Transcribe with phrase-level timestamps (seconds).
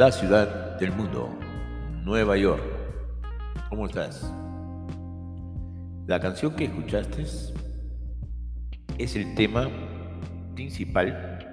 [0.00, 1.28] la ciudad del mundo,
[2.04, 2.62] Nueva York.
[3.68, 4.32] ¿Cómo estás?
[6.06, 7.26] La canción que escuchaste
[8.96, 9.68] es el tema
[10.54, 11.52] principal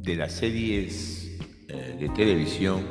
[0.00, 2.84] de las series eh, de televisión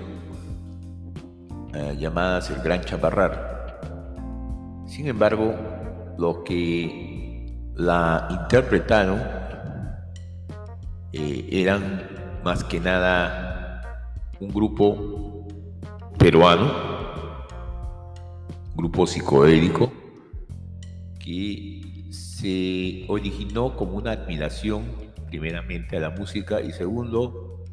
[1.73, 3.79] eh, llamadas El Gran Chaparrar.
[4.87, 5.55] Sin embargo,
[6.17, 7.45] los que
[7.75, 9.21] la interpretaron
[11.13, 13.46] eh, eran más que nada
[14.39, 15.45] un grupo
[16.17, 17.45] peruano,
[18.75, 19.91] grupo psicodélico,
[21.19, 24.85] que se originó como una admiración
[25.27, 27.63] primeramente a la música y segundo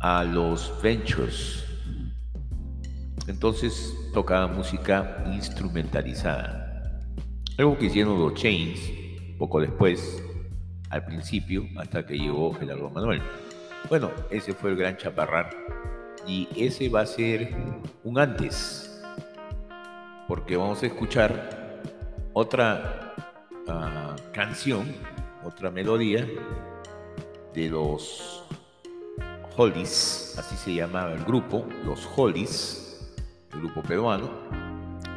[0.00, 1.64] a los ventures.
[3.26, 7.00] Entonces tocaba música instrumentalizada.
[7.58, 8.80] Algo que hicieron los Chains
[9.38, 10.22] poco después,
[10.90, 13.22] al principio, hasta que llegó Gerardo Manuel.
[13.88, 15.50] Bueno, ese fue el gran chaparrar
[16.26, 17.54] y ese va a ser
[18.04, 19.02] un antes,
[20.28, 21.82] porque vamos a escuchar
[22.32, 23.14] otra
[23.68, 24.94] ah, canción,
[25.44, 26.26] otra melodía
[27.54, 28.44] de los
[29.56, 33.14] Hollies, así se llamaba el grupo, los Hollies,
[33.52, 34.30] el grupo peruano,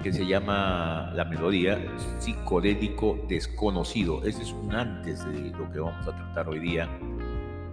[0.04, 1.82] que se llama la melodía
[2.20, 4.24] psicodélico desconocido.
[4.24, 6.90] Ese es un antes de lo que vamos a tratar hoy día.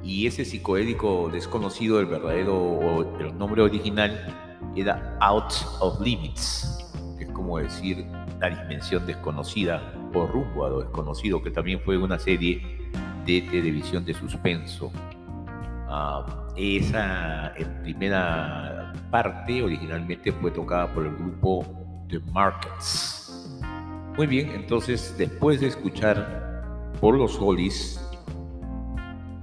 [0.02, 4.34] Y ese psicodélico desconocido, el verdadero, el nombre original
[4.74, 8.06] era Out of Limits, que es como decir
[8.40, 12.90] la dimensión desconocida o rumbo a lo desconocido, que también fue una serie
[13.24, 14.90] de televisión de suspenso.
[15.88, 17.52] Ah, esa
[17.82, 21.64] primera parte originalmente fue tocada por el grupo
[22.08, 23.58] The Markets.
[24.16, 28.01] Muy bien, entonces después de escuchar por los solis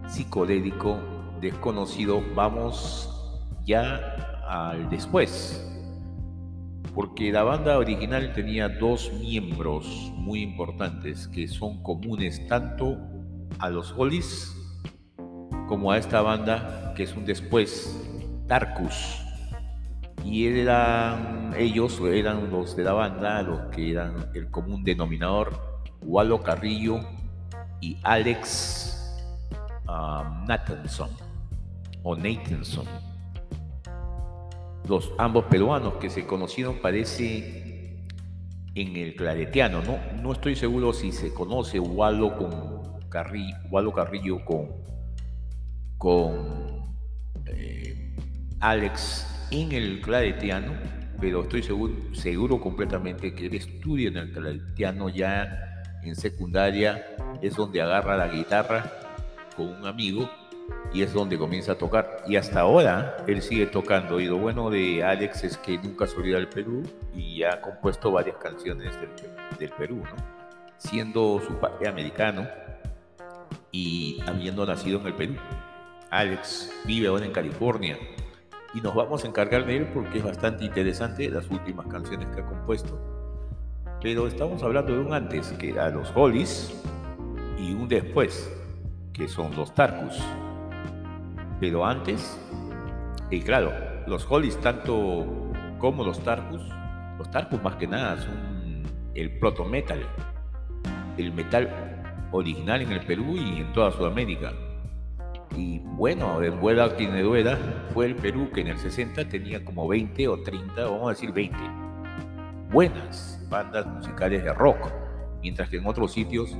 [0.10, 0.98] psicodélico
[1.40, 3.10] desconocido, vamos
[3.66, 3.98] ya
[4.48, 5.66] al después.
[6.94, 12.98] Porque la banda original tenía dos miembros muy importantes que son comunes tanto
[13.60, 14.56] a los Hollies
[15.68, 17.96] como a esta banda que es un después,
[18.48, 19.24] Tarkus.
[20.26, 25.54] Y eran, ellos eran los de la banda, los que eran el común denominador,
[26.02, 27.00] Walo Carrillo
[27.80, 28.99] y Alex
[29.90, 31.10] um, Nathanson
[32.04, 32.86] o Nathanson.
[34.88, 38.08] Los ambos peruanos que se conocieron parece
[38.76, 40.00] en el claretiano, ¿no?
[40.22, 44.70] No estoy seguro si se conoce Walo con Carrillo, Walo Carrillo con,
[45.98, 46.96] con
[47.46, 48.16] eh,
[48.60, 50.74] Alex en el claretiano,
[51.20, 57.06] pero estoy seguro, seguro completamente que el estudio en el claretiano ya en secundaria
[57.42, 59.09] es donde agarra la guitarra
[59.60, 60.30] con un amigo
[60.94, 62.24] y es donde comienza a tocar.
[62.28, 64.20] Y hasta ahora él sigue tocando.
[64.20, 66.84] Y lo bueno de Alex es que nunca se olvida del Perú
[67.14, 68.98] y ha compuesto varias canciones
[69.60, 70.02] del, Perú,
[70.78, 72.48] siendo su padre americano
[73.72, 75.36] y habiendo nacido en el Perú.
[76.10, 77.98] Alex vive ahora en California
[78.74, 82.42] y nos vamos a encargar de él porque es bastante interesante las últimas canciones que
[82.42, 82.98] ha compuesto.
[84.02, 86.74] Pero estamos hablando de un antes, que era los Hollies,
[87.60, 88.50] y un después,
[89.20, 90.18] que son los Tarkus.
[91.60, 92.40] Pero antes,
[93.30, 93.74] y claro,
[94.08, 96.62] los Hollies tanto como los Tarkus,
[97.18, 98.84] los Tarkus más que nada son
[99.14, 100.00] el proto metal,
[101.18, 101.70] el metal
[102.32, 104.54] original en el Perú y en toda Sudamérica.
[105.58, 107.58] Y bueno, en Vuela Tineduera
[107.94, 111.34] fue el Perú que en el 60 tenía como 20 o 30, vamos a decir
[111.34, 111.58] 20,
[112.72, 114.90] buenas bandas musicales de rock,
[115.42, 116.56] mientras que en otros sitios,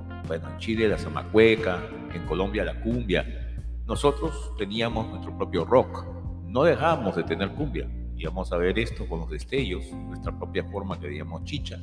[0.00, 1.80] bueno, en Chile la zamacueca,
[2.14, 3.24] en Colombia la cumbia,
[3.86, 6.06] nosotros teníamos nuestro propio rock,
[6.46, 10.98] no dejábamos de tener cumbia, íbamos a ver esto con los destellos, nuestra propia forma
[10.98, 11.78] que veíamos chicha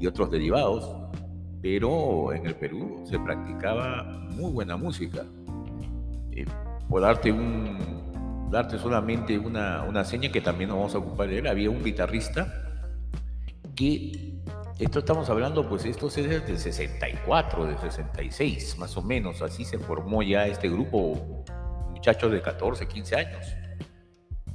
[0.00, 0.90] y otros derivados,
[1.62, 5.24] pero en el Perú se practicaba muy buena música.
[6.32, 6.44] Eh,
[6.88, 11.38] por darte, un, darte solamente una, una seña que también nos vamos a ocupar de
[11.38, 12.52] él, había un guitarrista
[13.74, 14.34] que,
[14.78, 19.64] esto estamos hablando, pues esto es desde el 64, de 66, más o menos, así
[19.64, 21.44] se formó ya este grupo,
[21.90, 23.46] muchachos de 14, 15 años.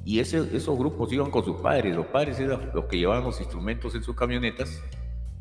[0.06, 3.40] Y ese, esos grupos iban con sus padres, los padres eran los que llevaban los
[3.40, 4.81] instrumentos en sus camionetas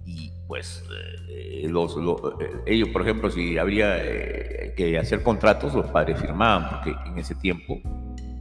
[0.05, 0.85] y pues
[1.29, 6.71] eh, los, eh, ellos, por ejemplo, si habría eh, que hacer contratos, los padres firmaban,
[6.71, 7.81] porque en ese tiempo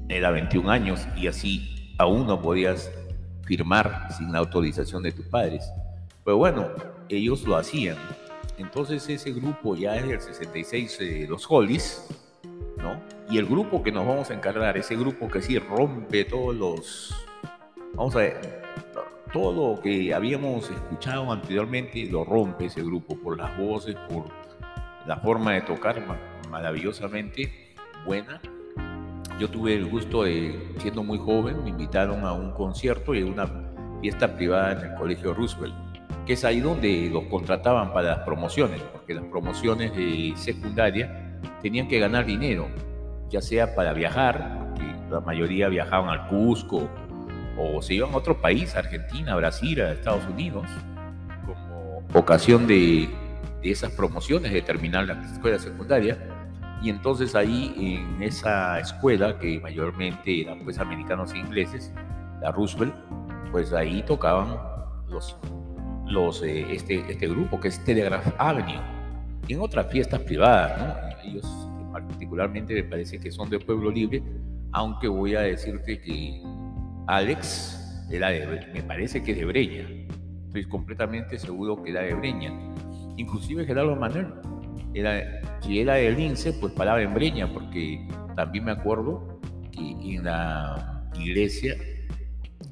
[0.10, 2.92] era 21 años y así aún no podías
[3.44, 5.72] firmar sin la autorización de tus padres.
[6.24, 6.70] Pero bueno,
[7.10, 7.98] ellos lo hacían.
[8.58, 12.08] Entonces ese grupo ya es del 66, los Hollies,
[12.78, 13.02] ¿no?
[13.30, 17.28] Y el grupo que nos vamos a encargar, ese grupo que sí rompe todos los...
[17.96, 18.62] Vamos a ver,
[19.34, 24.26] todo lo que habíamos escuchado anteriormente lo rompe ese grupo por las voces, por
[25.08, 26.04] la forma de tocar
[26.50, 27.74] maravillosamente
[28.06, 28.42] buena.
[29.40, 33.26] Yo tuve el gusto de, siendo muy joven, me invitaron a un concierto y a
[33.26, 33.50] una
[34.02, 35.74] fiesta privada en el Colegio Roosevelt,
[36.25, 41.88] que es ahí donde los contrataban para las promociones, porque las promociones de secundaria tenían
[41.88, 42.68] que ganar dinero,
[43.30, 46.89] ya sea para viajar, porque la mayoría viajaban al Cusco,
[47.58, 50.65] o se iban a otro país, Argentina, Brasil, a Estados Unidos,
[51.46, 53.10] como ocasión de,
[53.63, 56.18] esas promociones de terminar la escuela secundaria.
[56.82, 61.94] Y entonces ahí en esa escuela, que mayormente eran pues americanos e ingleses,
[62.41, 62.96] la Roosevelt,
[63.51, 64.58] pues ahí tocaban
[65.10, 65.38] los,
[66.12, 68.82] los, eh, este, este grupo que es Telegraph Avenue.
[69.48, 71.30] Y en otras fiestas privadas, ¿no?
[71.30, 71.46] Ellos
[71.91, 74.24] particularmente me parece que son de Pueblo Libre,
[74.72, 76.41] aunque voy a decirte que
[77.08, 79.88] Alex era de, me parece que de Breña.
[80.48, 82.51] Estoy completamente seguro que era de Breña.
[83.18, 84.27] Inclusive Gerardo Manuel,
[84.94, 89.39] era, si era de Lince, pues paraba en Breña, porque también me acuerdo
[89.72, 91.75] que en la iglesia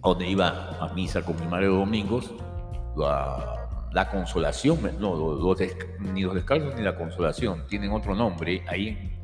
[0.02, 2.34] donde iba a misa con mi madre domingos,
[3.00, 5.38] la, consolación, no,
[6.14, 9.16] ni los descalzos ni la consolación, tienen otro nombre, ahí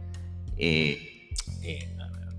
[0.57, 1.15] eh,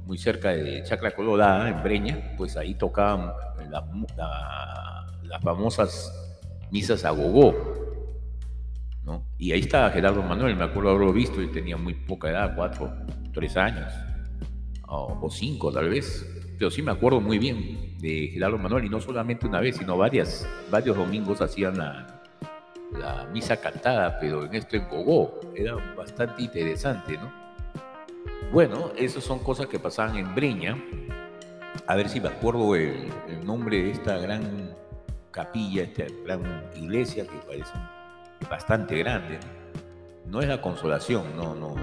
[0.07, 3.33] muy cerca de Chacra Colorada, en Breña, pues ahí tocaban
[3.69, 6.13] las famosas
[6.71, 7.55] misas a gogó.
[9.05, 9.25] ¿no?
[9.37, 12.93] Y ahí estaba Gerardo Manuel, me acuerdo haberlo visto, y tenía muy poca edad, cuatro,
[13.35, 13.93] tres años,
[14.87, 16.25] o, cinco tal vez.
[16.59, 19.97] Pero sí me acuerdo muy bien de Gerardo Manuel, y no solamente una vez, sino
[19.97, 22.17] varias, varios domingos hacían la,
[22.93, 25.41] la misa cantada, pero en esto en Gogó.
[25.55, 27.47] Era bastante interesante, ¿no?
[28.53, 30.77] Bueno, esas son cosas que pasaban en Breña.
[31.87, 33.11] A ver si me acuerdo el,
[33.45, 34.75] nombre de esta gran
[35.31, 37.73] capilla, esta gran iglesia que parece
[38.49, 39.39] bastante grande.
[40.27, 41.75] No es la consolación, no, no,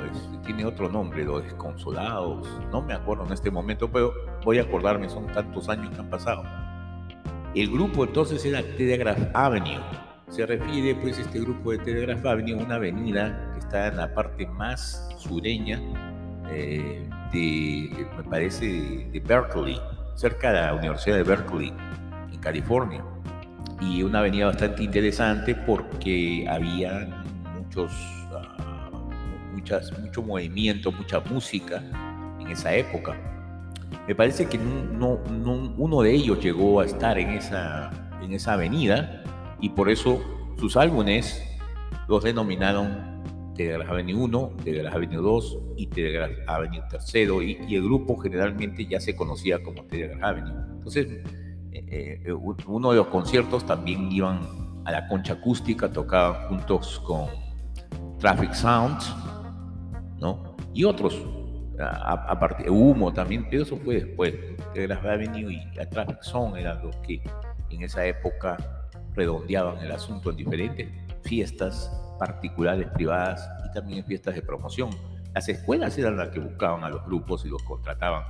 [0.45, 2.47] tiene otro nombre, los desconsolados.
[2.71, 4.13] No me acuerdo en este momento, pero
[4.43, 6.43] voy a acordarme, son tantos años que han pasado.
[7.55, 9.81] El grupo entonces era Telegraph Avenue.
[10.29, 14.13] Se refiere pues este grupo de Telegraph Avenue a una avenida que está en la
[14.13, 15.79] parte más sureña
[16.49, 18.65] eh, de, me parece,
[19.11, 19.79] de Berkeley,
[20.15, 21.73] cerca de la Universidad de Berkeley,
[22.31, 23.03] en California.
[23.79, 27.07] Y una avenida bastante interesante porque había
[27.55, 27.91] muchos,
[28.33, 28.89] ah,
[29.53, 31.83] muchas, mucho movimiento, mucha música
[32.39, 33.15] en esa época.
[34.07, 38.53] Me parece que no, no, uno de ellos llegó a estar en esa, en esa
[38.53, 39.23] avenida
[39.59, 40.21] y por eso
[40.57, 41.41] sus álbumes
[42.07, 43.13] los denominaron
[43.55, 48.85] Telegraph Avenue 1, Telegraph Avenue 2 y Telegraph Avenue 3 y, y, el grupo generalmente
[48.85, 50.53] ya se conocía como Telegraph Avenue.
[50.73, 51.07] Entonces,
[51.71, 52.33] eh, eh,
[52.67, 54.41] uno de los conciertos también iban
[54.85, 57.27] a la concha acústica, tocaban juntos con
[58.19, 59.13] Traffic Sounds,
[60.19, 60.55] ¿no?
[60.73, 61.17] Y otros,
[61.83, 64.33] aparte, Humo también, pero eso fue después.
[64.73, 67.21] Telegraph Avenue y la Traffic Sound eran los que
[67.69, 68.57] en esa época
[69.13, 70.89] redondeaban el asunto en diferentes
[71.23, 74.89] fiestas particulares, privadas y también en fiestas de promoción.
[75.33, 78.23] Las escuelas eran las que buscaban a los grupos y los contrataban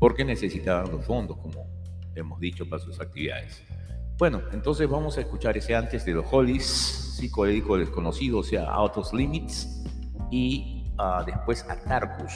[0.00, 1.66] porque necesitaban los fondos, como
[2.14, 3.62] hemos dicho, para sus actividades.
[4.18, 6.66] Bueno, entonces vamos a escuchar ese antes de los Hollies,
[7.16, 9.84] psicodélico desconocido, o sea, Out of Limits,
[10.30, 12.32] y uh, después Tarkus.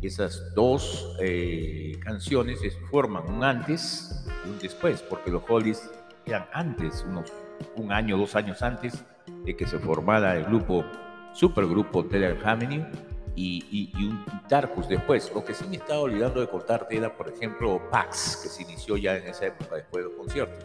[0.00, 5.90] Esas dos eh, canciones forman un antes y un después, porque los Hollies
[6.24, 7.32] eran antes, unos
[7.74, 9.04] un año, dos años antes
[9.44, 10.84] de que se formara el grupo,
[11.32, 12.86] supergrupo Taylor Avenue
[13.34, 15.32] y, y, un Tarkus después.
[15.34, 18.96] Lo que sí me estaba olvidando de contarte era, por ejemplo, Pax, que se inició
[18.96, 20.64] ya en esa época después de los conciertos.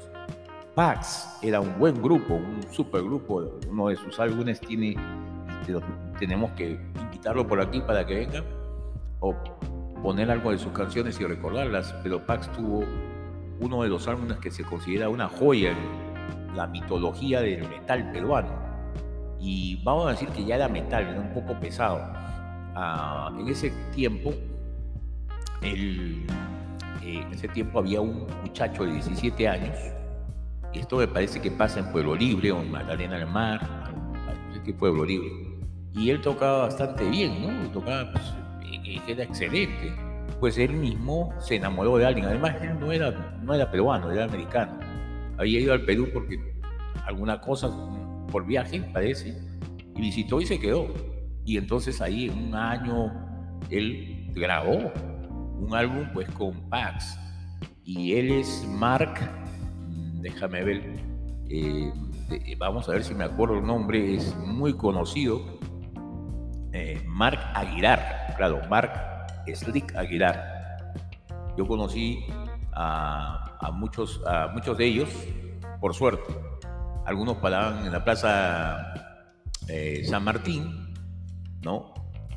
[0.75, 4.95] Pax era un buen grupo, un supergrupo, uno de sus álbumes tiene,
[6.19, 8.43] tenemos que invitarlo por aquí para que venga
[9.23, 9.33] o
[10.03, 12.83] poner algo de sus canciones y recordarlas, pero Pax tuvo
[13.61, 18.49] uno de los álbumes que se considera una joya en la mitología del metal peruano.
[19.39, 22.01] Y vamos a decir que ya era metal, era un poco pesado.
[22.75, 24.33] Ah, en ese tiempo,
[25.61, 26.25] el,
[27.01, 29.77] eh, en ese tiempo había un muchacho de 17 años,
[30.73, 33.61] y esto me parece que pasa en Pueblo Libre o en Magdalena del Mar,
[34.65, 35.29] que Pueblo Libre,
[35.93, 37.69] y él tocaba bastante bien, ¿no?
[37.71, 38.33] Tocaba, pues,
[38.85, 39.93] era excelente
[40.39, 42.25] pues él mismo se enamoró de alguien.
[42.25, 43.11] Además, él no era,
[43.41, 44.77] no era peruano, era americano.
[45.37, 46.37] Había ido al Perú porque
[47.05, 47.69] alguna cosa
[48.29, 49.37] por viaje, parece,
[49.95, 50.87] y visitó y se quedó.
[51.45, 53.13] Y entonces ahí en un año
[53.69, 54.91] él grabó
[55.59, 57.17] un álbum pues con Pax.
[57.85, 59.13] Y él es Mark,
[60.21, 60.83] déjame ver,
[61.49, 61.91] eh,
[62.57, 65.52] vamos a ver si me acuerdo el nombre, es muy conocido,
[66.73, 68.91] eh, Mark Aguilar, claro, Mark
[69.53, 70.79] Slick Aguilar.
[71.55, 72.25] Yo conocí
[72.73, 75.09] a, muchos, a muchos de ellos,
[75.79, 76.33] por suerte.
[77.05, 78.93] Algunos paraban en la Plaza
[79.67, 80.93] eh, San Martín,
[81.61, 81.93] ¿no?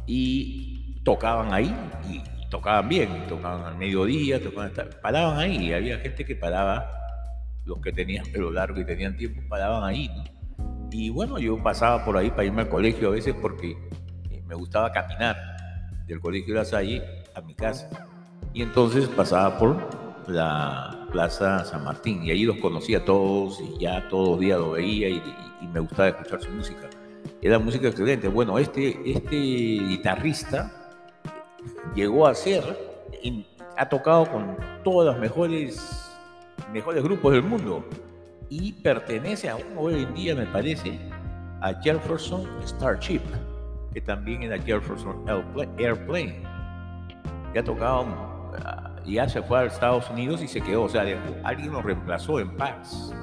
[0.06, 1.74] Y tocaban ahí,
[2.10, 6.90] y, tocaban bien, tocaban al mediodía, tocaban paraban ahí, había gente que paraba,
[7.64, 10.10] los que tenían pelo largo y tenían tiempo, paraban ahí,
[10.90, 13.76] Y bueno, yo pasaba por ahí para irme al colegio a veces porque
[14.46, 15.36] me gustaba caminar
[16.06, 17.02] del Colegio de la Salle
[17.34, 17.88] a mi casa.
[18.52, 19.76] Y entonces pasaba por
[20.28, 24.58] la Plaza San Martín y ahí los conocía a todos y ya todos los días
[24.58, 25.22] lo veía y,
[25.72, 26.88] me gustaba escuchar su música.
[27.42, 28.28] Era música excelente.
[28.28, 30.70] Bueno, este, este guitarrista
[31.94, 32.62] llegó a ser,
[33.76, 36.08] ha tocado con todos los mejores,
[36.72, 37.84] mejores grupos del mundo
[38.48, 40.98] y pertenece aún hoy en día, me parece,
[41.60, 43.22] a Jefferson Starship
[43.92, 45.24] que también en la Jefferson
[45.78, 46.42] Airplane.
[47.54, 48.06] Ya tocado,
[48.64, 51.04] ah, ya se fue a Estados Unidos y se quedó, o sea,
[51.44, 53.14] alguien lo reemplazó en Pax,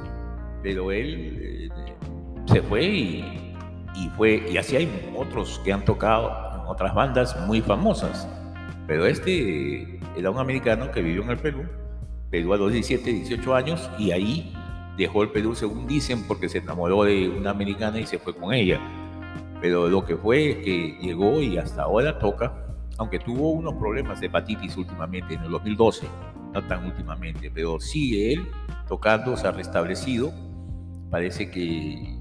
[0.63, 1.69] pero él eh,
[2.45, 3.55] se fue y,
[3.95, 8.27] y, fue, y así hay otros que han tocado en otras bandas muy famosas,
[8.87, 11.63] pero este era un americano que vivió en el Perú,
[12.31, 14.53] Perú a los 17, 18 años y ahí
[14.97, 18.53] dejó el Perú según dicen porque se enamoró de una americana y se fue con
[18.53, 18.79] ella
[19.63, 22.53] pero lo que fue es que llegó y hasta ahora toca,
[22.97, 26.05] aunque tuvo unos problemas de hepatitis últimamente, en el 2012,
[26.53, 28.45] no tan últimamente, pero sigue él
[28.89, 30.33] tocando, se ha restablecido,
[31.09, 32.19] parece que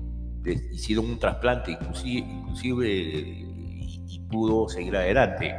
[0.71, 5.53] hicieron un trasplante inclusive, inclusive y, pudo seguir adelante.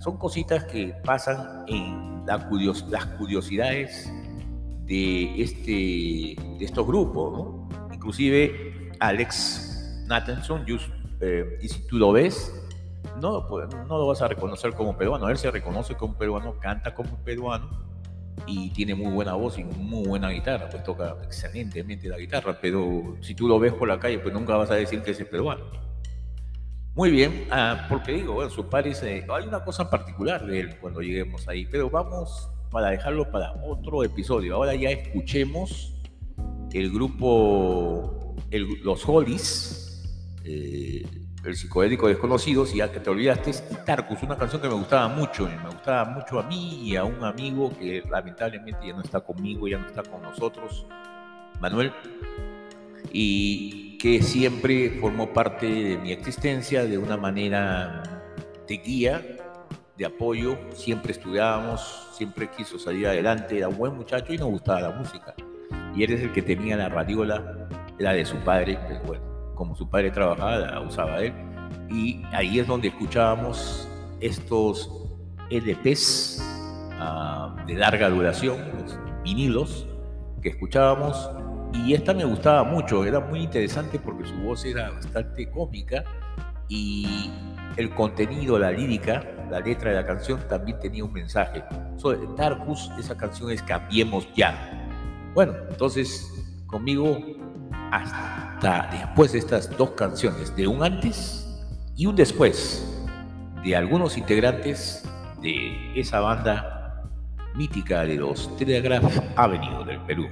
[0.00, 2.46] Son cositas que pasan en la
[2.90, 4.12] las curiosidades
[4.84, 7.68] de, este, de estos grupos, ¿no?
[7.90, 10.66] Inclusive Alex Nathanson,
[11.22, 12.52] eh, y si tú lo ves,
[13.20, 15.28] no, no lo vas a reconocer como peruano.
[15.28, 17.70] Él se reconoce como peruano, canta como peruano
[18.46, 23.16] y tiene muy buena voz y muy buena guitarra, pues toca excelentemente la guitarra, pero
[23.20, 25.64] si tú lo ves por la calle, pues nunca vas a decir que es peruano.
[26.94, 30.78] Muy bien, ah, porque digo, bueno, su padre dice, hay una cosa particular de él
[30.78, 34.56] cuando lleguemos ahí, pero vamos para dejarlo para otro episodio.
[34.56, 35.94] Ahora ya escuchemos
[36.72, 38.34] el grupo,
[38.82, 39.91] los Hollies,
[40.44, 41.06] eh,
[41.44, 45.48] el psicodélico desconocido, si ya te olvidaste, es Tarkus, una canción que me gustaba mucho,
[45.48, 49.20] y me gustaba mucho a mí y a un amigo que lamentablemente ya no está
[49.20, 50.86] conmigo, ya no está con nosotros,
[51.60, 51.92] Manuel.
[53.12, 58.02] Y que siempre formó parte de mi existencia de una manera
[58.66, 59.22] de guía,
[59.96, 60.56] de apoyo.
[60.74, 65.34] Siempre estudiábamos, siempre quiso salir adelante, era un buen muchacho y nos gustaba la música.
[65.94, 67.68] Y él es el que tenía la radiola,
[67.98, 71.32] la de su padre, pues bueno, como su padre trabajaba, la usaba él.
[71.90, 73.88] Y ahí es donde escuchábamos
[74.20, 74.90] estos
[75.50, 76.40] LPs
[76.98, 79.86] ah, de larga duración, los vinilos
[80.40, 81.30] que escuchábamos
[81.74, 86.04] y esta me gustaba mucho, era muy interesante porque su voz era bastante cómica
[86.68, 87.30] y
[87.76, 91.64] el contenido, la lírica, la letra de la canción también tenía un mensaje.
[91.96, 94.86] So, Darkus, esa canción es Cambiemos ya.
[95.34, 96.30] Bueno, entonces
[96.66, 97.18] conmigo
[97.90, 101.48] hasta después de estas dos canciones, de un antes
[101.96, 102.86] y un después
[103.64, 105.02] de algunos integrantes
[105.40, 107.02] de esa banda
[107.56, 110.28] mítica de los Telegraph Avenue del Perú.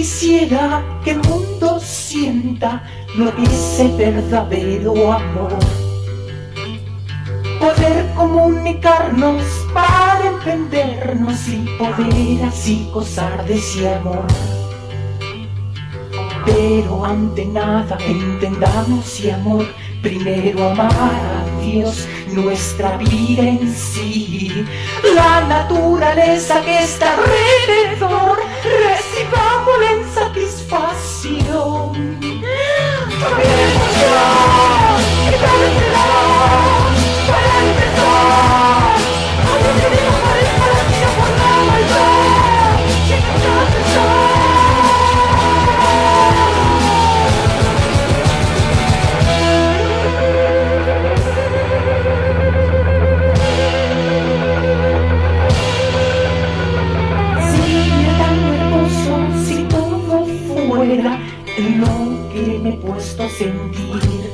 [0.00, 2.82] Quisiera que el mundo sienta
[3.18, 5.58] lo que es el verdadero amor.
[7.60, 14.24] Poder comunicarnos para entendernos y poder así gozar de ese amor.
[16.46, 19.66] Pero ante nada entendamos y amor,
[20.00, 24.64] primero amar a Dios, nuestra vida en sí,
[25.14, 32.20] la naturaleza que está alrededor recibámosla en satisfacción.
[63.28, 64.30] Sentir.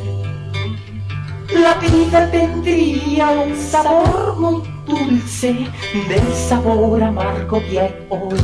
[1.52, 5.68] La vida tendría un sabor muy dulce
[6.08, 8.38] del sabor amargo que hay hoy.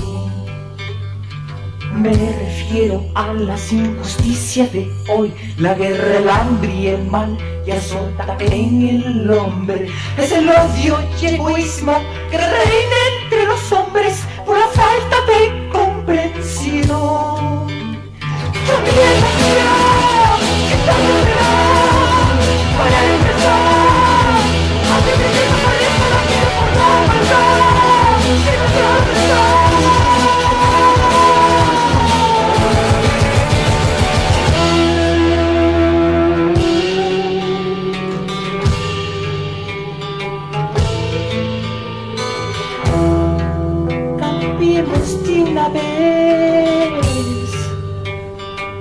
[1.95, 7.75] Me refiero a las injusticias de hoy, la guerra, el hambre y el mal que
[7.75, 9.89] azota en el hombre.
[10.17, 11.93] Es el odio y egoísmo
[12.31, 13.12] que reina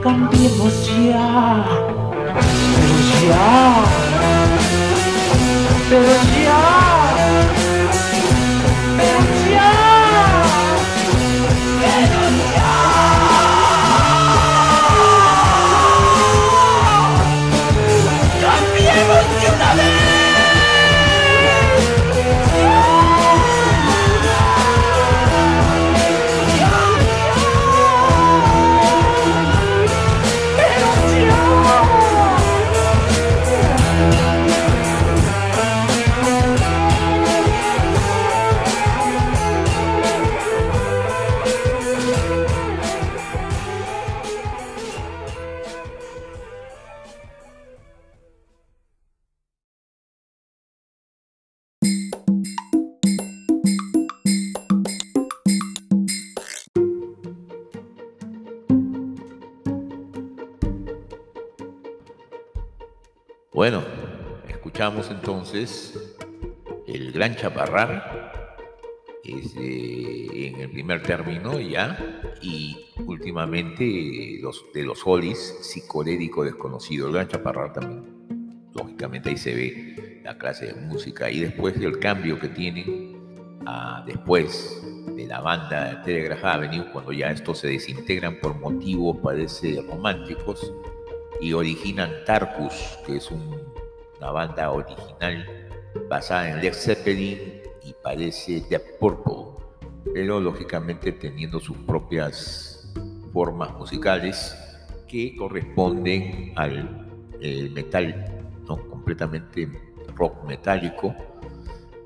[0.01, 1.65] cambiemos ya,
[2.75, 3.83] pero ya,
[5.89, 6.40] pero ya.
[67.61, 68.31] Chaparrar
[69.23, 71.97] en el primer término ya.
[72.41, 78.69] Y últimamente los, de los solis psicodélico desconocido, el gran chaparrar también.
[78.73, 81.29] Lógicamente ahí se ve la clase de música.
[81.29, 84.81] Y después del cambio que tienen ah, después
[85.15, 90.73] de la banda Telegraph Avenue, cuando ya estos se desintegran por motivos parece románticos,
[91.39, 95.60] y originan Tarkus, que es una banda original
[96.09, 99.63] basada en Led Zeppelin y parece Deep Purple,
[100.13, 102.93] pero lógicamente teniendo sus propias
[103.33, 104.55] formas musicales
[105.07, 107.07] que corresponden al
[107.73, 108.77] metal, ¿no?
[108.87, 109.69] completamente
[110.15, 111.15] rock metálico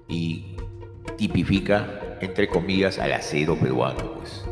[0.07, 0.55] y
[1.17, 4.13] tipifica, entre comillas, al acero peruano.
[4.13, 4.45] Pues.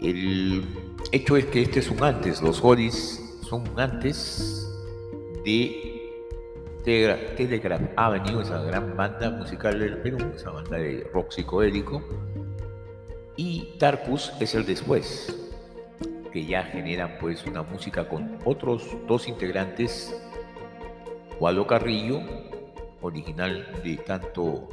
[0.00, 0.64] El
[1.12, 4.68] hecho es que este es un antes, los Hollies son antes
[5.44, 5.95] de
[6.86, 12.00] Telegraph Avenue, esa gran banda musical del Perú, esa banda de rock psicodélico,
[13.36, 15.36] y Tarkus es el después,
[16.32, 20.16] que ya genera pues una música con otros dos integrantes,
[21.40, 22.20] Waldo Carrillo,
[23.00, 24.68] original de tanto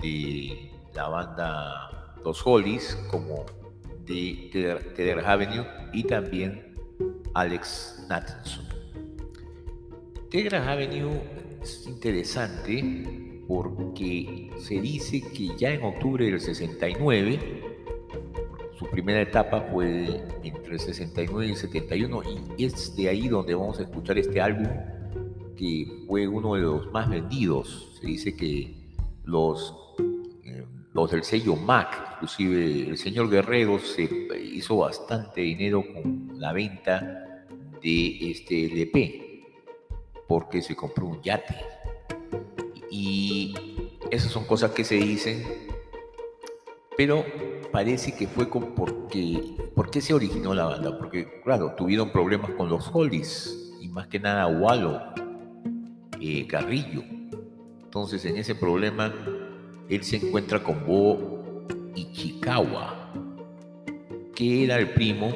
[0.00, 3.44] de la banda Los Hollies como
[4.04, 6.76] de Telegraph Avenue y también
[7.34, 8.66] Alex Nathanson.
[10.30, 17.40] Telegraph Avenue es interesante porque se dice que ya en octubre del 69,
[18.78, 22.22] su primera etapa fue entre el 69 y el 71
[22.56, 24.68] y es de ahí donde vamos a escuchar este álbum
[25.56, 27.98] que fue uno de los más vendidos.
[28.00, 28.72] Se dice que
[29.24, 29.74] los,
[30.44, 34.08] eh, los del sello Mac, inclusive el señor Guerrero, se
[34.40, 37.44] hizo bastante dinero con la venta
[37.82, 39.25] de este LP,
[40.26, 41.56] porque se compró un yate.
[42.90, 43.54] Y
[44.10, 45.44] esas son cosas que se dicen,
[46.96, 47.24] pero
[47.72, 50.96] parece que fue con porque, ¿por qué se originó la banda?
[50.98, 55.00] Porque, claro, tuvieron problemas con los Hollies, y más que nada Wallo,
[56.20, 57.02] eh, Carrillo.
[57.84, 59.14] Entonces, en ese problema,
[59.88, 63.12] él se encuentra con Bo Ichikawa,
[64.34, 65.34] que era el primo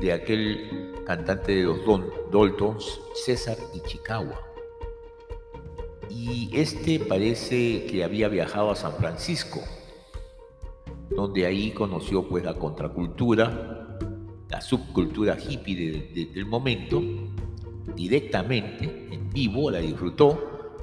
[0.00, 4.40] de aquel cantante de los Don, Daltons, César Ichikawa.
[6.10, 9.60] Y este parece que había viajado a San Francisco,
[11.10, 13.98] donde ahí conoció pues la contracultura,
[14.48, 17.00] la subcultura hippie del momento,
[17.94, 20.74] directamente, en vivo, la disfrutó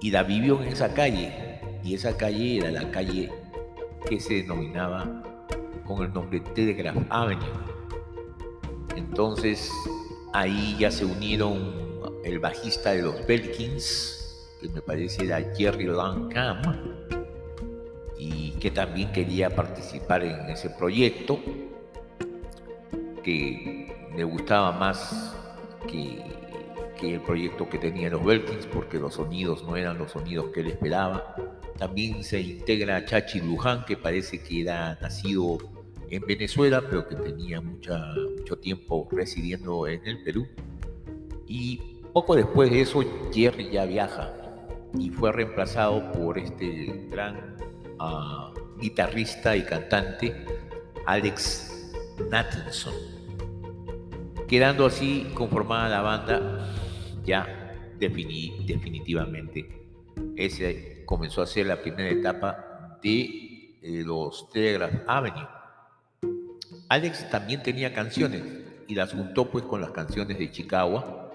[0.00, 1.60] y la vivió en esa calle.
[1.82, 3.30] Y esa calle era la calle
[4.08, 5.46] que se denominaba
[5.86, 7.77] con el nombre Telegraph Avenue
[8.98, 9.72] entonces,
[10.32, 16.60] Ahí ya se unieron el bajista de los Belkins, que me parece era Jerry Lancam,
[18.18, 21.40] y que también quería participar en ese proyecto,
[23.22, 25.34] que me gustaba más
[25.88, 26.22] que,
[27.00, 30.66] el proyecto que tenían los Belkins, porque los sonidos no eran los sonidos que él
[30.66, 31.36] esperaba.
[31.78, 35.58] También se integra Chachi Luján, que parece que era nacido
[36.10, 40.46] en Venezuela, pero que tenía mucha, mucho tiempo residiendo en el Perú.
[41.46, 41.80] Y
[42.12, 44.34] poco después de eso, Jerry ya viaja
[44.98, 47.56] y fue reemplazado por este gran
[47.98, 50.34] ah, guitarrista y cantante,
[51.06, 51.92] Alex
[52.30, 52.94] Nathanson.
[54.46, 56.74] Quedando así conformada la banda
[57.24, 59.68] ya definitivamente.
[60.36, 65.57] Ese comenzó a ser la primera etapa de eh, los Telegraph Avenue
[66.88, 68.42] Alex también tenía canciones
[68.86, 71.30] y las juntó pues con las canciones de Chicago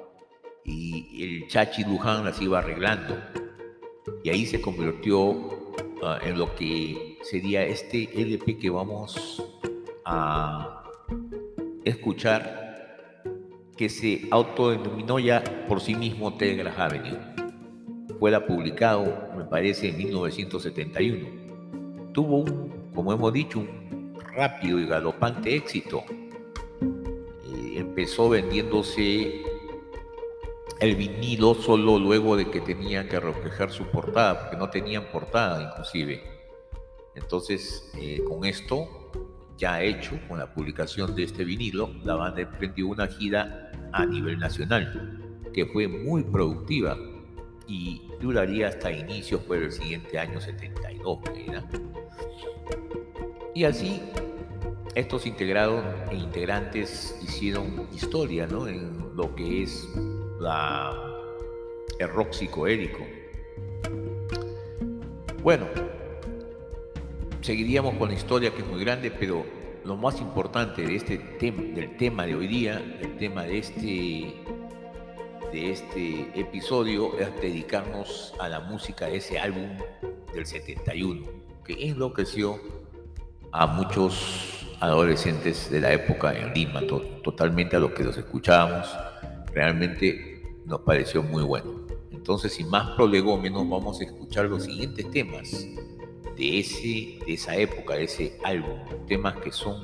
[0.66, 3.16] y el Chachi Luján las iba arreglando.
[4.24, 9.44] Y ahí se convirtió ah, en lo que sería este LP que vamos
[10.06, 10.86] a
[11.86, 13.22] escuchar,
[13.78, 17.20] que se autodenominó ya por sí mismo Telegraph Avenue.
[18.20, 21.28] Fue publicado, me parece, en 1971.
[22.14, 22.46] Tuvo
[22.94, 23.83] como hemos dicho, un
[24.36, 26.04] rápido y galopante éxito.
[26.82, 29.42] Eh, empezó vendiéndose
[30.80, 35.72] el vinilo solo luego de que tenía que reflejar su portada, porque no tenían portada
[35.72, 36.22] inclusive.
[37.16, 39.04] Entonces, eh, con esto
[39.58, 44.40] ya hecho, con la publicación de este vinilo, la banda emprendió una gira a nivel
[44.40, 46.98] nacional, que fue muy productiva
[47.68, 51.20] y duraría hasta inicios por el siguiente año 72.
[53.54, 54.02] Y así
[54.96, 58.68] estos integrados e integrantes hicieron historia ¿no?
[58.68, 59.88] en lo que es
[60.40, 60.92] la,
[62.00, 63.00] el rock psicoélico.
[65.42, 65.68] Bueno,
[67.42, 69.46] seguiríamos con la historia que es muy grande, pero
[69.84, 74.34] lo más importante de este del tema de hoy día, el tema de este,
[75.52, 79.78] de este episodio, es dedicarnos a la música de ese álbum
[80.34, 81.28] del 71,
[81.66, 82.60] que enloqueció
[83.54, 86.82] a muchos adolescentes de la época en Lima,
[87.24, 88.90] totalmente a lo que los escuchábamos,
[89.54, 91.86] realmente nos pareció muy bueno.
[92.12, 95.52] Entonces, sin más prolegómenos, vamos a escuchar los siguientes temas
[96.36, 99.84] de, ese, de esa época, de ese álbum, temas que son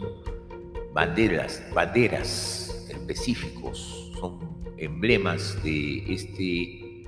[0.91, 4.39] banderas, banderas específicos, son
[4.77, 7.03] emblemas de este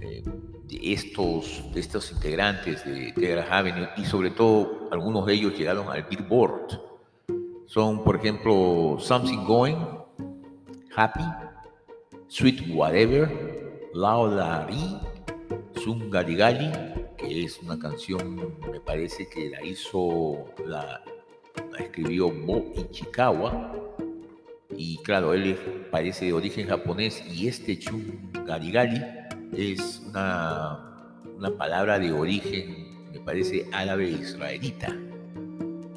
[0.00, 0.24] eh,
[0.82, 6.94] estos, estos integrantes de Telegraph Avenue y sobre todo algunos de ellos llegaron al Billboard
[7.66, 9.76] son, por ejemplo, Something Going,
[10.94, 11.24] Happy,
[12.28, 15.00] Sweet Whatever, Laudari,
[15.80, 16.70] Zungarigali,
[17.16, 21.02] que es una canción, me parece que la hizo, la,
[21.78, 23.72] escribió Bo Ichikawa.
[24.76, 25.56] Y claro, él
[25.90, 29.02] parece de origen japonés y este Chungarigali
[29.56, 34.94] es una, una palabra de origen, me parece, árabe israelita.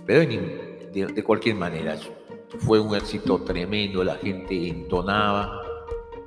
[0.06, 1.98] Pero en, de, cualquier manera,
[2.60, 5.62] fue un éxito tremendo, la gente entonaba.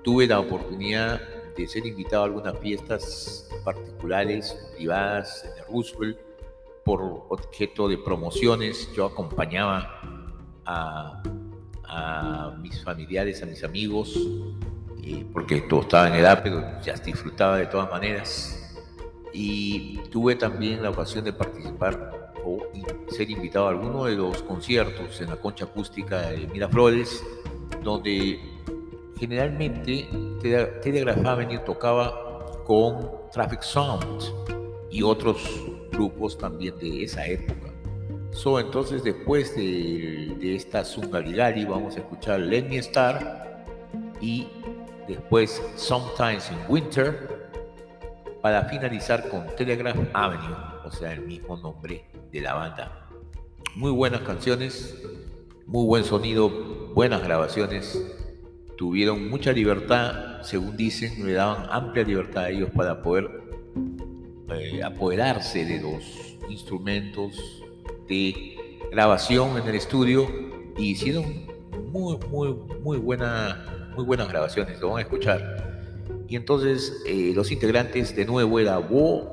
[0.03, 1.21] Tuve la oportunidad
[1.57, 6.19] de ser invitado a algunas fiestas particulares, privadas, de Roosevelt,
[6.85, 8.91] por objeto de promociones.
[8.95, 10.01] Yo acompañaba
[10.65, 11.23] a,
[12.61, 14.17] mis familiares, a mis amigos,
[15.05, 18.57] eh, porque todos estaban en edad, pero ya disfrutaba de todas maneras.
[19.33, 22.59] Y tuve también la ocasión de participar o
[23.09, 27.23] ser invitado a alguno de los conciertos en la concha acústica de Miraflores,
[27.83, 28.41] donde
[29.19, 30.09] generalmente
[30.83, 34.23] Telegraph tocaba con Traffic Sound
[34.91, 35.39] y otros
[35.93, 37.71] grupos también de esa época.
[38.33, 43.67] So, entonces, después de, de esta Zungaligari, vamos a escuchar Let Me Star
[44.21, 44.47] y
[45.11, 47.51] después Sometimes in Winter
[48.43, 53.09] para finalizar con Telegraph Avenue, o sea, el mismo nombre de la banda.
[53.75, 54.97] Muy buenas canciones,
[55.67, 56.49] muy buen sonido,
[56.95, 58.03] buenas grabaciones.
[58.77, 63.29] Tuvieron mucha libertad, según dicen, le daban amplia libertad a ellos para poder
[64.53, 67.63] eh, apoderarse de los instrumentos
[68.09, 68.57] de
[68.91, 70.27] grabación en el estudio
[70.77, 71.47] y hicieron
[71.93, 75.81] muy, muy, muy, buena, muy buenas grabaciones, lo van a escuchar.
[76.29, 79.33] Y entonces eh, los integrantes de nuevo era Wo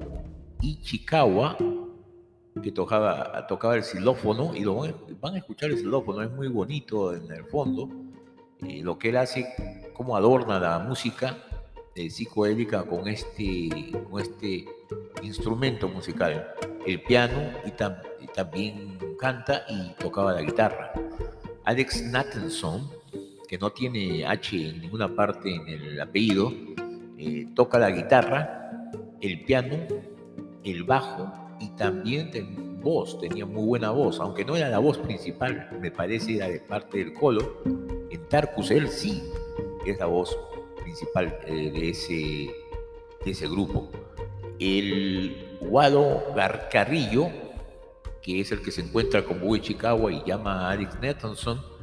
[0.61, 1.57] Ichikawa,
[2.61, 4.75] que tocaba, tocaba el xilófono y lo
[5.21, 7.89] van, a escuchar el xilófono, es muy bonito en el fondo.
[8.67, 9.45] eh, lo que él hace,
[9.93, 11.37] cómo adorna la música
[11.97, 14.65] eh, psicodélica con este, con este
[15.23, 16.53] instrumento musical,
[16.85, 17.71] el piano, y,
[18.27, 20.93] también canta y tocaba la guitarra.
[21.63, 22.87] Alex Nathanson,
[23.47, 26.53] que no tiene H en ninguna parte en el apellido,
[27.17, 29.77] eh, toca la guitarra, el piano,
[30.63, 32.29] el bajo y también
[32.81, 36.59] voz, tenía muy buena voz, aunque no era la voz principal, me parece era de
[36.59, 37.61] parte del colo.
[38.09, 39.23] En Tarcus él sí
[39.85, 40.37] es la voz
[40.81, 42.49] principal eh, de, ese,
[43.25, 43.89] de ese grupo.
[44.59, 46.23] El Guado
[46.71, 47.29] Carrillo,
[48.21, 51.76] que es el que se encuentra con Bowie Chicago y llama a Alex Nathanson,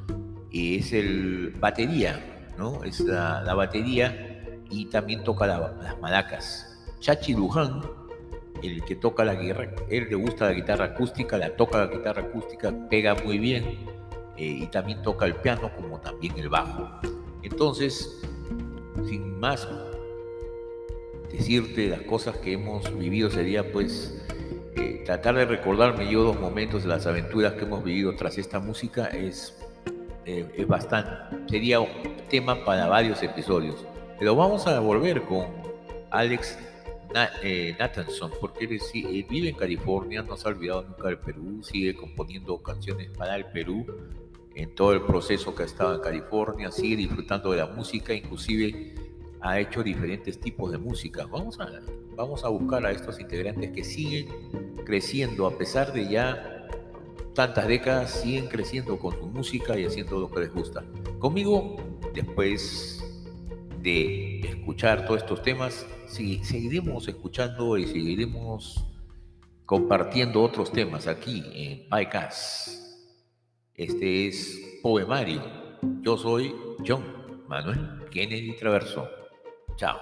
[0.54, 2.84] es el batería, ¿no?
[2.84, 6.78] Es la, batería y también toca las malacas.
[7.00, 7.82] Chachi Luján,
[8.62, 12.22] el que toca la guitarra, él le gusta la guitarra acústica, la toca la guitarra
[12.22, 13.64] acústica, pega muy bien
[14.36, 16.88] eh, y también toca el piano como también el bajo.
[17.42, 18.22] Entonces,
[19.06, 19.68] sin más
[21.30, 24.24] decirte las cosas que hemos vivido sería pues
[24.76, 28.60] eh, tratar de recordarme yo dos momentos de las aventuras que hemos vivido tras esta
[28.60, 29.54] música es,
[30.26, 31.10] eh, es bastante,
[31.48, 31.88] sería un
[32.28, 33.84] tema para varios episodios.
[34.18, 35.46] Pero vamos a volver con
[36.10, 36.58] Alex
[37.42, 38.80] eh, Nathanson, porque él,
[39.28, 43.46] vive en California, no se ha olvidado nunca del Perú, sigue componiendo canciones para el
[43.46, 43.86] Perú
[44.54, 48.94] en todo el proceso que ha estado en California, sigue disfrutando de la música, inclusive
[49.40, 51.26] ha hecho diferentes tipos de música.
[51.26, 51.68] Vamos a,
[52.16, 54.28] vamos a buscar a estos integrantes que siguen
[54.84, 56.53] creciendo a pesar de ya
[57.34, 60.84] tantas décadas, siguen creciendo con su música y haciendo lo que les gusta.
[61.18, 61.76] Conmigo,
[62.14, 63.02] después
[63.82, 68.86] de escuchar todos estos temas, seguiremos escuchando y seguiremos
[69.66, 72.68] compartiendo otros temas aquí en PyCast.
[73.74, 75.42] Este es Poemario.
[76.00, 76.54] Yo soy
[76.86, 77.02] John
[77.48, 79.08] Manuel Kennedy Traverso.
[79.76, 79.98] Chao.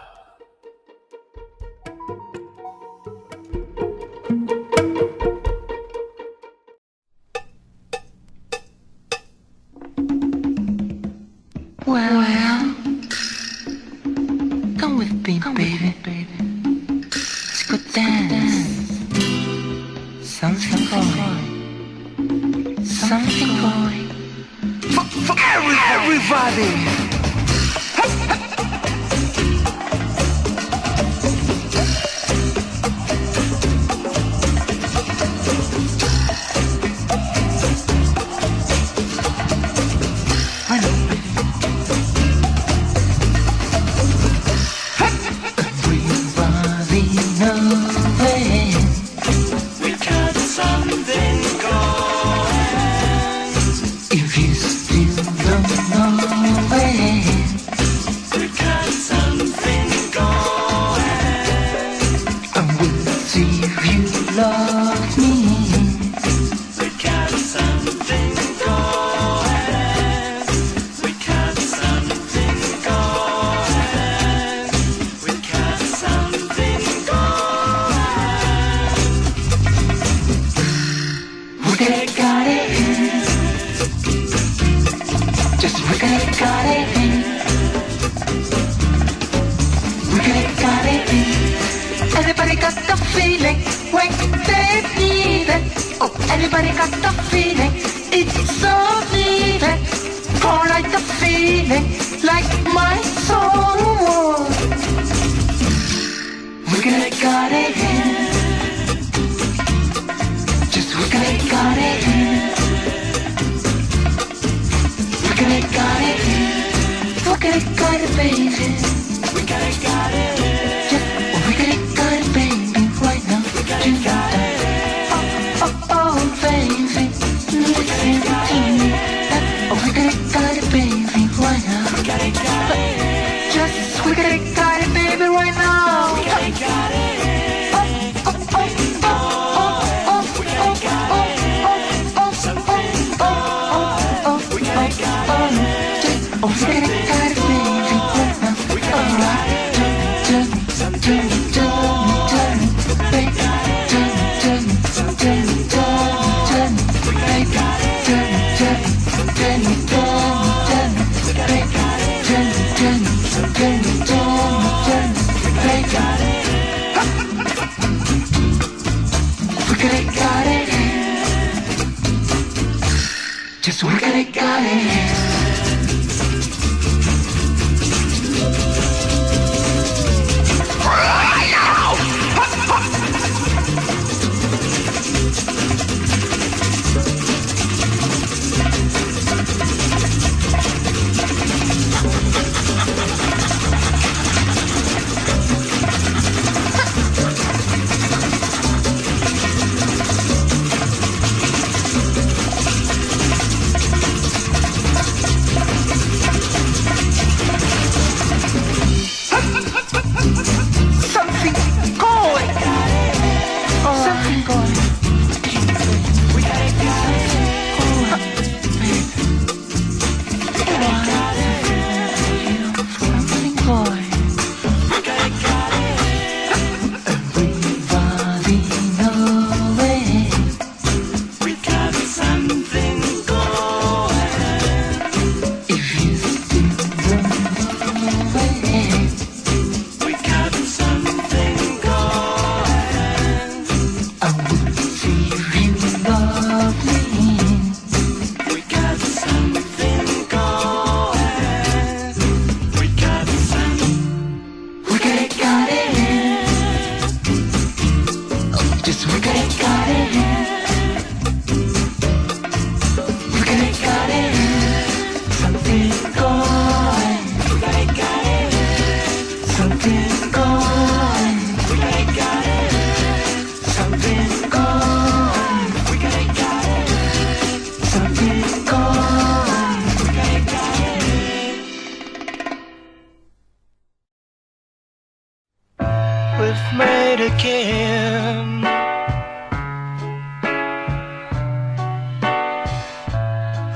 [173.62, 175.41] Just work at it, got it.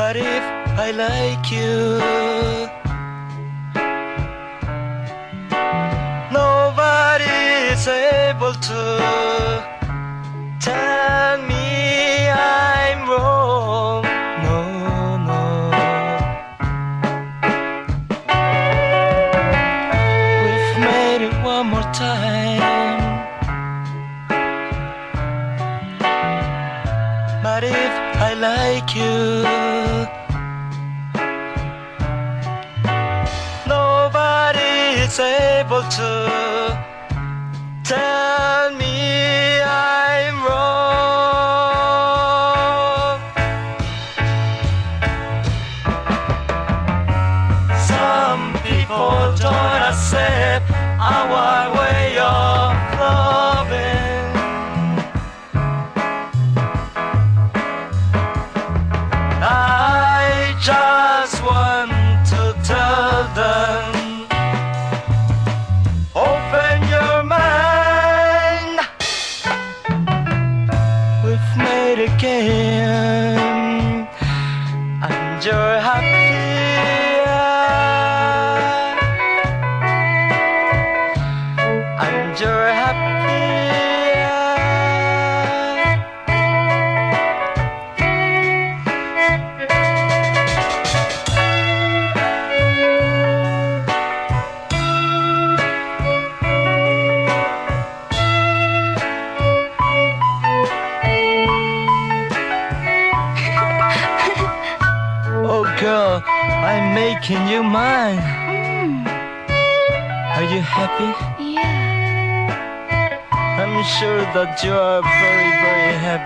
[0.06, 0.44] What if
[0.78, 2.55] I like you?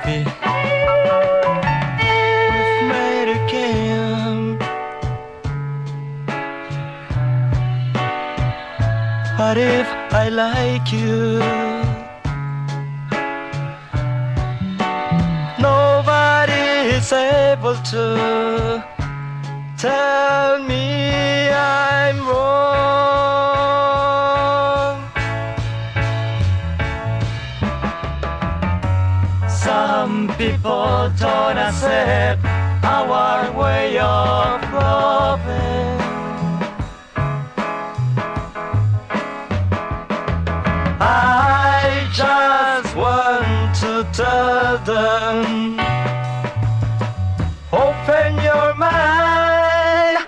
[0.05, 0.41] Game.
[9.41, 11.41] What if I like you?
[15.59, 18.85] Nobody is able to
[19.77, 22.20] tell me I'm
[30.63, 32.45] people don't accept
[32.85, 35.99] our way of loving.
[41.01, 45.81] I just want to tell them,
[47.73, 50.27] open your mind.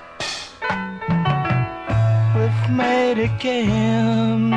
[2.34, 4.52] We've made a game.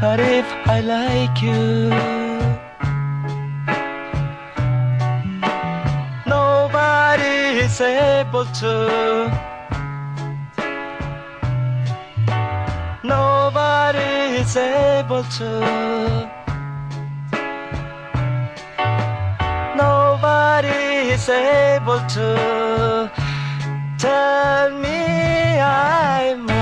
[0.00, 1.88] But if I like you.
[6.26, 8.74] Nobody is able to.
[13.04, 14.10] Nobody
[14.40, 15.50] is able to.
[19.76, 20.80] Nobody
[21.14, 23.12] is able to.
[23.96, 26.53] Tell me I'm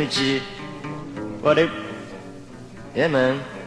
[0.00, 1.70] What if,
[2.94, 3.59] Yeah, man.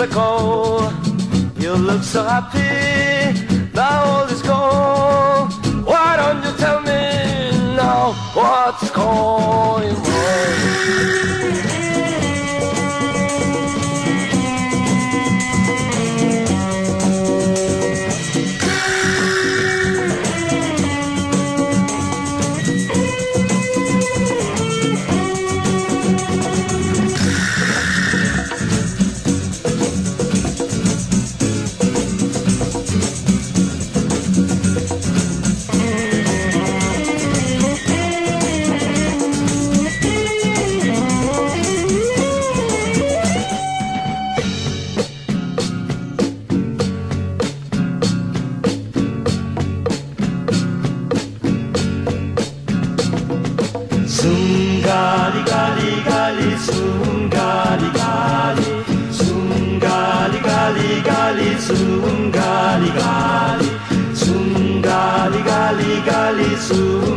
[0.00, 1.62] popsicle.
[1.62, 3.38] You look so happy,
[3.72, 5.86] the world is cold.
[5.86, 9.39] Why don't you tell me now what's cold?
[66.70, 67.09] soon.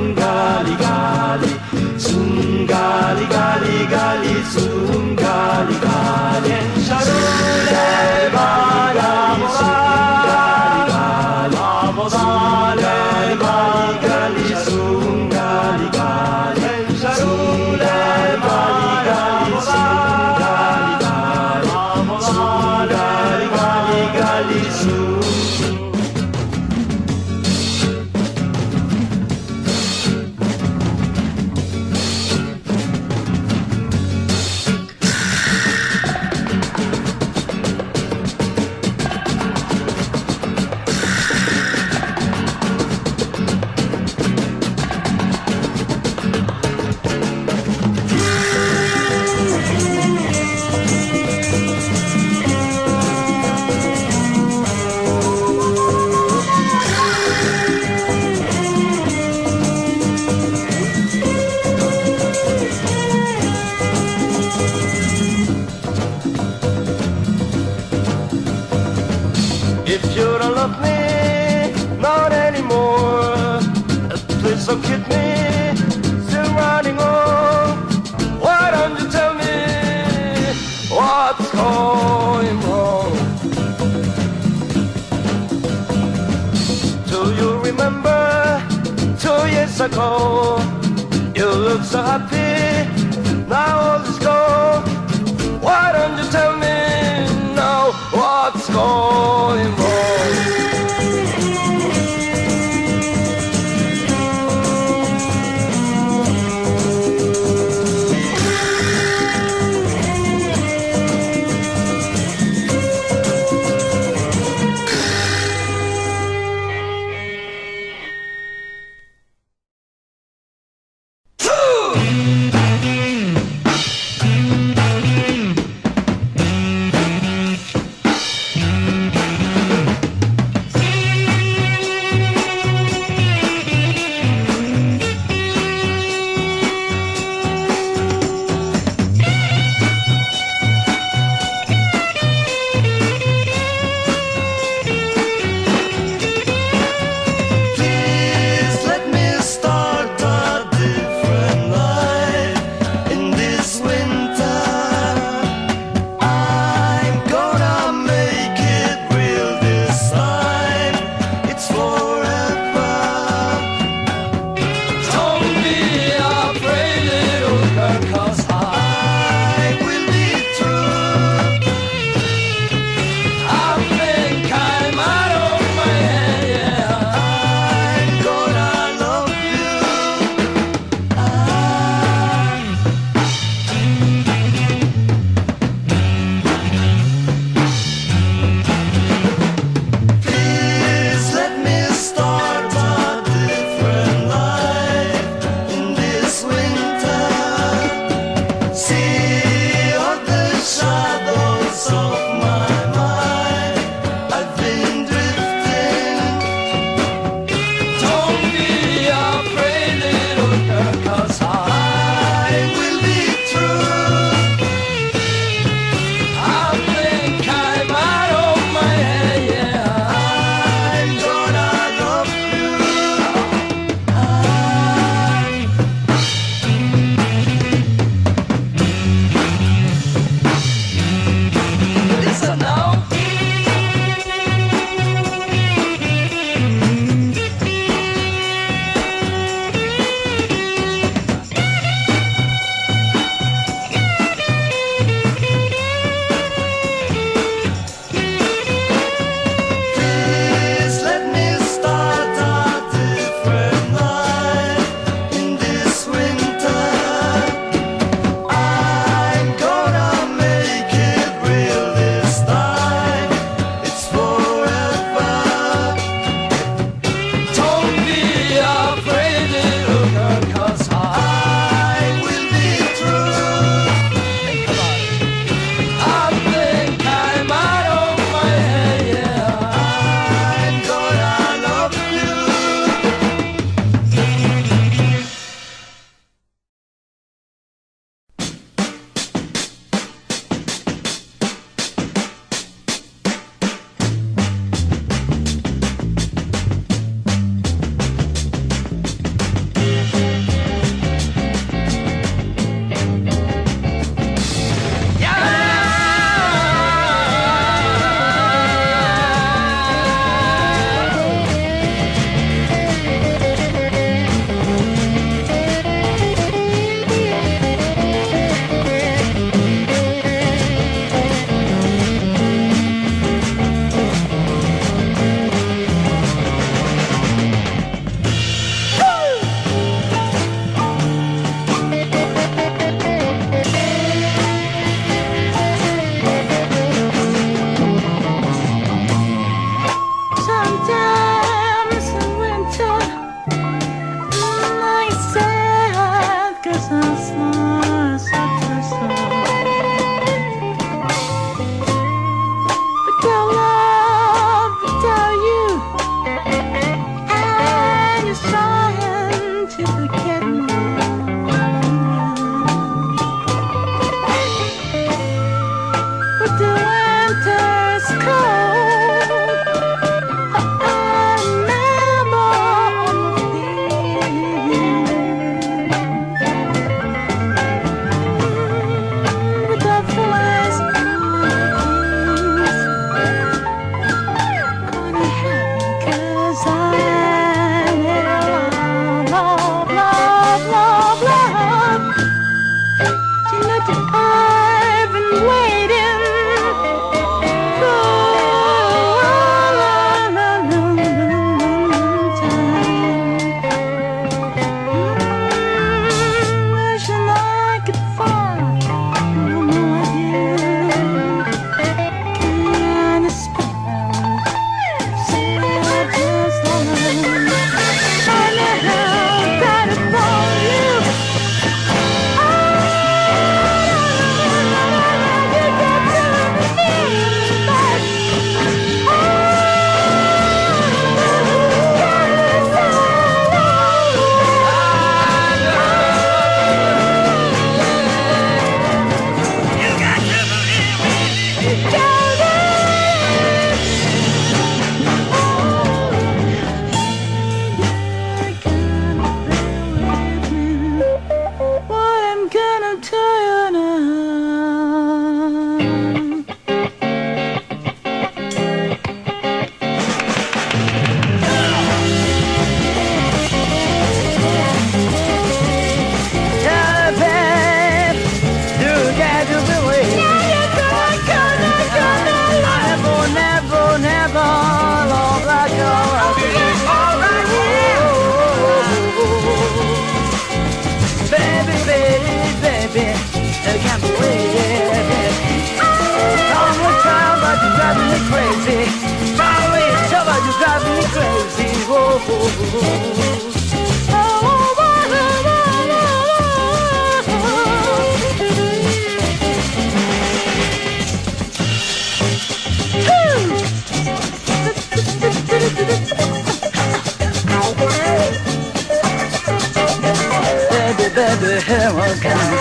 [511.66, 512.54] here I come.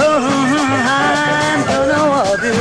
[0.00, 0.28] Oh,
[0.86, 2.60] I'm gonna love you.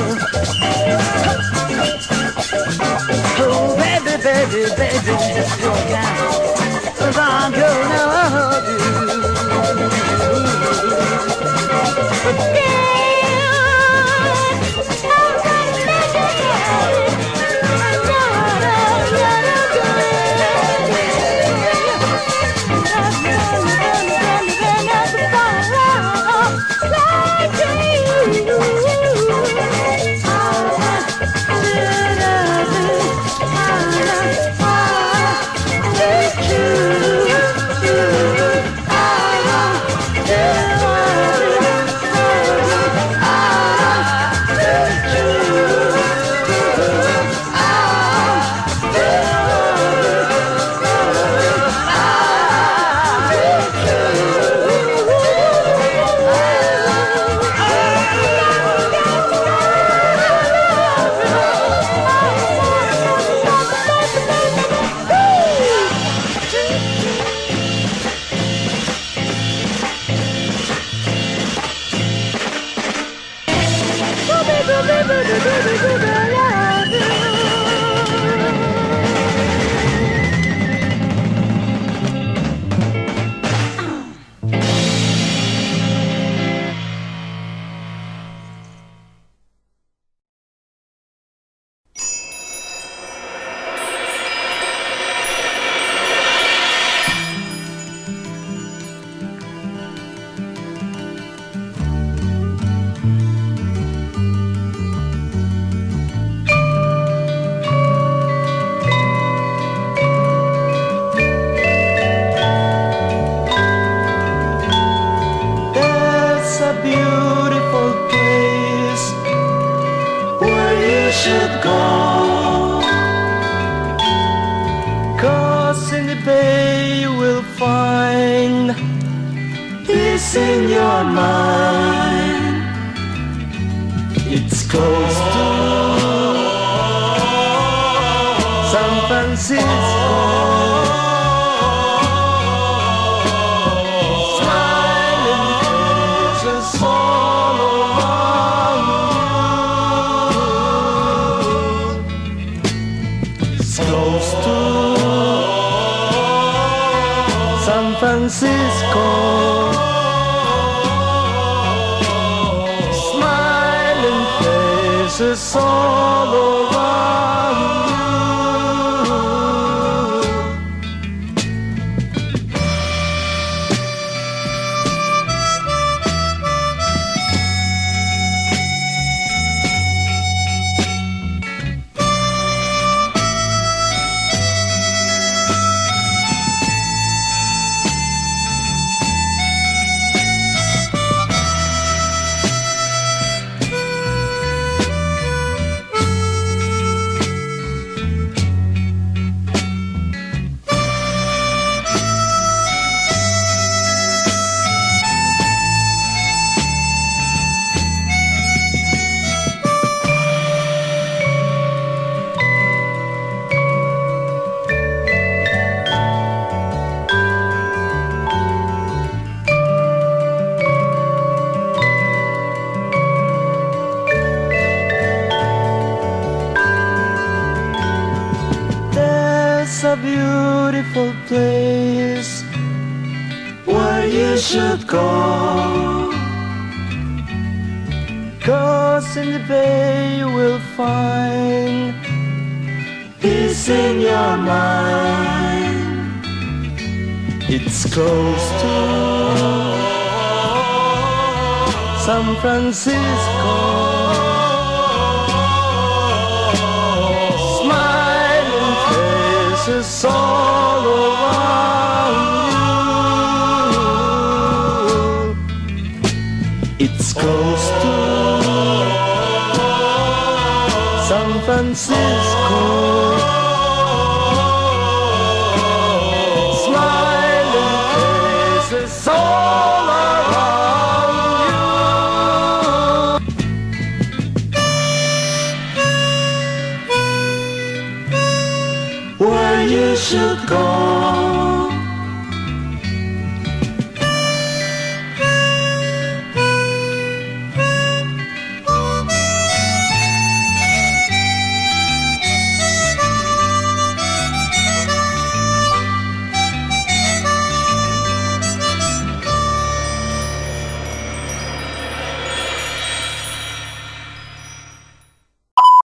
[3.39, 6.22] Oh, baby, baby, baby, just look out.